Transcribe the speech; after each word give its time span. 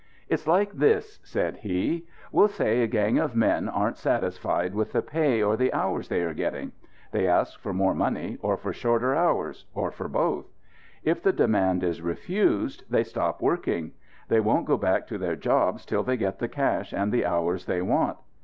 "It's 0.29 0.47
like 0.47 0.71
this," 0.71 1.19
said 1.23 1.57
he. 1.57 2.07
"We'll 2.31 2.47
say 2.47 2.81
a 2.81 2.87
gang 2.87 3.19
of 3.19 3.35
men 3.35 3.69
aren't 3.69 3.97
satisfied 3.99 4.73
with 4.73 4.93
the 4.93 5.03
pay 5.03 5.43
or 5.43 5.55
the 5.55 5.71
hours 5.73 6.07
they 6.09 6.21
are 6.23 6.33
getting. 6.33 6.71
They 7.11 7.27
asked 7.27 7.59
for 7.59 7.71
more 7.71 7.93
money 7.93 8.39
or 8.41 8.57
for 8.57 8.73
shorter 8.73 9.13
hours; 9.13 9.67
or 9.75 9.91
for 9.91 10.07
both. 10.07 10.47
If 11.03 11.21
the 11.21 11.31
demand 11.31 11.83
is 11.83 12.01
refused, 12.01 12.83
they 12.89 13.03
stop 13.03 13.43
working. 13.43 13.91
They 14.27 14.39
won't 14.39 14.65
go 14.65 14.75
back 14.75 15.05
to 15.05 15.19
their 15.19 15.35
jobs 15.35 15.85
till 15.85 16.01
they 16.01 16.17
get 16.17 16.39
the 16.39 16.49
cash 16.49 16.93
and 16.93 17.11
the 17.11 17.27
hours 17.27 17.65
they 17.65 17.83
want. 17.83 18.17